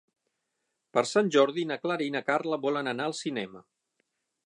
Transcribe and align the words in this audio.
Per 0.97 1.03
Sant 1.09 1.29
Jordi 1.35 1.67
na 1.73 1.79
Clara 1.85 2.07
i 2.07 2.17
na 2.17 2.25
Carla 2.33 2.63
volen 2.67 2.93
anar 2.93 3.11
al 3.11 3.19
cinema. 3.23 3.67